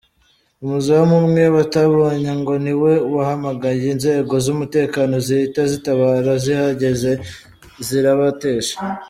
Umuzamu 0.63 1.15
umwe 1.25 1.43
batabonye 1.55 2.31
ngo 2.39 2.53
ni 2.63 2.73
we 2.81 2.93
wahamagaye 3.15 3.83
inzego 3.93 4.33
z’umutekano 4.45 5.15
zihita 5.25 5.61
zitabara 5.71 6.31
zihageze 6.43 7.11
zirabatesha. 7.87 8.75